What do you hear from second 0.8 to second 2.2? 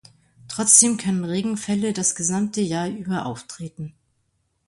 können Regenfälle das